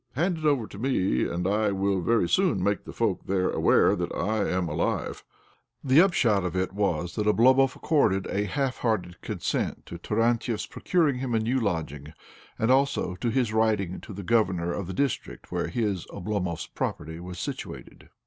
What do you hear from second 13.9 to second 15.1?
to the governor of the